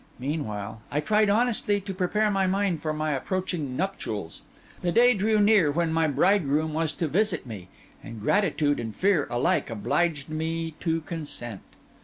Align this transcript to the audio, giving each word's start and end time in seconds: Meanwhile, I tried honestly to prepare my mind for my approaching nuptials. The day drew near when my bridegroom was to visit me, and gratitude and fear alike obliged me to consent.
Meanwhile, 0.17 0.81
I 0.89 0.99
tried 0.99 1.29
honestly 1.29 1.79
to 1.81 1.93
prepare 1.93 2.31
my 2.31 2.47
mind 2.47 2.81
for 2.81 2.91
my 2.91 3.11
approaching 3.11 3.77
nuptials. 3.77 4.41
The 4.81 4.91
day 4.91 5.13
drew 5.13 5.39
near 5.39 5.69
when 5.69 5.93
my 5.93 6.07
bridegroom 6.07 6.73
was 6.73 6.91
to 6.93 7.07
visit 7.07 7.45
me, 7.45 7.67
and 8.03 8.19
gratitude 8.19 8.79
and 8.79 8.95
fear 8.95 9.27
alike 9.29 9.69
obliged 9.69 10.27
me 10.27 10.71
to 10.79 11.01
consent. 11.01 11.61